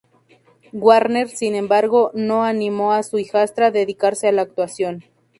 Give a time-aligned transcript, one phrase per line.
[0.73, 5.03] Warner, sin embargo, no animó a su hijastra a dedicarse a la actuación.